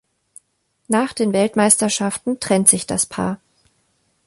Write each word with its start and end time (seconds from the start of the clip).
Nach 0.87 1.13
den 1.13 1.31
Weltmeisterschaften 1.31 2.39
trennt 2.39 2.67
sich 2.67 2.87
das 2.87 3.05
Paar. 3.05 3.39